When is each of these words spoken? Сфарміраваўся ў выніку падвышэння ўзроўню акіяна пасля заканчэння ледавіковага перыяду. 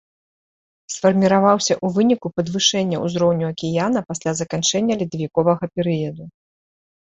Сфарміраваўся 0.93 1.69
ў 1.83 1.87
выніку 1.97 2.27
падвышэння 2.37 2.97
ўзроўню 3.05 3.45
акіяна 3.53 3.99
пасля 4.09 4.35
заканчэння 4.41 4.93
ледавіковага 5.03 5.65
перыяду. 5.77 6.23